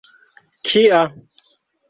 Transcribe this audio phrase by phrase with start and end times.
[0.65, 1.01] kia